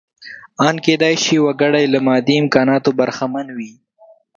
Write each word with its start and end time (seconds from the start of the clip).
ان 0.65 0.75
کېدای 0.85 1.15
شي 1.23 1.37
وګړی 1.45 1.85
له 1.93 1.99
مادي 2.07 2.35
امکاناتو 2.43 2.89
برخمن 2.99 3.47
وي. 3.57 3.71